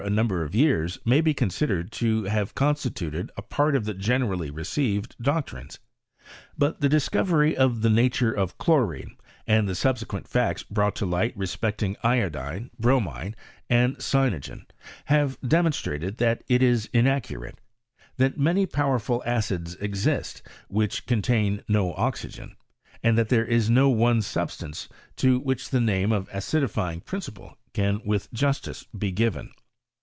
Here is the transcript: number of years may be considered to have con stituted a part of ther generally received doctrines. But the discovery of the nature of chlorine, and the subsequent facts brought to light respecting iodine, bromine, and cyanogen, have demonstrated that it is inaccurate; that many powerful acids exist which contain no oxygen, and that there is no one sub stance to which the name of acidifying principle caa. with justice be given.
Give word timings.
number 0.09 0.41
of 0.43 0.55
years 0.55 0.97
may 1.05 1.21
be 1.21 1.31
considered 1.31 1.91
to 1.91 2.23
have 2.23 2.55
con 2.55 2.73
stituted 2.73 3.29
a 3.37 3.41
part 3.43 3.75
of 3.75 3.85
ther 3.85 3.93
generally 3.93 4.49
received 4.49 5.15
doctrines. 5.21 5.77
But 6.57 6.81
the 6.81 6.89
discovery 6.89 7.55
of 7.55 7.83
the 7.83 7.89
nature 7.91 8.33
of 8.33 8.57
chlorine, 8.57 9.15
and 9.45 9.69
the 9.69 9.75
subsequent 9.75 10.27
facts 10.27 10.63
brought 10.63 10.95
to 10.95 11.05
light 11.05 11.37
respecting 11.37 11.97
iodine, 12.01 12.71
bromine, 12.79 13.35
and 13.69 13.95
cyanogen, 13.97 14.65
have 15.05 15.37
demonstrated 15.47 16.17
that 16.17 16.43
it 16.47 16.63
is 16.63 16.89
inaccurate; 16.91 17.61
that 18.17 18.39
many 18.39 18.65
powerful 18.65 19.21
acids 19.23 19.75
exist 19.75 20.41
which 20.67 21.05
contain 21.05 21.61
no 21.67 21.93
oxygen, 21.93 22.55
and 23.03 23.19
that 23.19 23.29
there 23.29 23.45
is 23.45 23.69
no 23.69 23.87
one 23.89 24.23
sub 24.23 24.49
stance 24.49 24.89
to 25.17 25.37
which 25.39 25.69
the 25.69 25.79
name 25.81 26.11
of 26.11 26.27
acidifying 26.29 27.05
principle 27.05 27.55
caa. 27.75 28.03
with 28.03 28.33
justice 28.33 28.83
be 28.97 29.11
given. 29.11 29.51